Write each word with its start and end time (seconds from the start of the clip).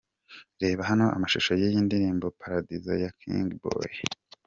Reba 0.61 0.81
hano 0.89 1.05
amashusho 1.15 1.51
y'iyi 1.59 1.79
ndirimbo 1.87 2.25
'Paradizo' 2.37 3.01
ya 3.03 3.11
King 3.19 3.47
Bayo. 3.61 4.01